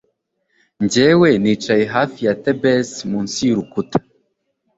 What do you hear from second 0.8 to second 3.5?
Njyewe nicaye hafi ya Thebes munsi